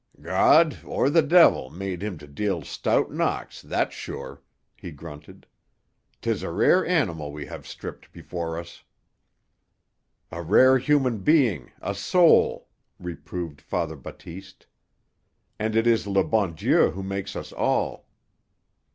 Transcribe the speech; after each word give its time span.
"God—or 0.19 1.11
the 1.11 1.21
de'il—made 1.21 2.01
him 2.01 2.17
to 2.17 2.25
deal 2.27 2.63
stout 2.63 3.11
knocks, 3.13 3.61
that's 3.61 3.93
sure," 3.93 4.41
he 4.75 4.89
grunted. 4.89 5.45
"'Tis 6.23 6.41
a 6.41 6.49
rare 6.49 6.83
animal 6.83 7.31
we 7.31 7.45
have 7.45 7.67
stripped 7.67 8.11
before 8.11 8.57
us." 8.57 8.83
"A 10.31 10.41
rare 10.41 10.79
human 10.79 11.19
being—a 11.19 11.93
soul," 11.93 12.67
reproved 12.97 13.61
Father 13.61 13.95
Batiste. 13.95 14.65
"And 15.59 15.75
it 15.75 15.85
is 15.85 16.07
le 16.07 16.23
bon 16.23 16.55
Dieu 16.55 16.89
who 16.89 17.03
makes 17.03 17.35
us 17.35 17.51
all." 17.51 18.07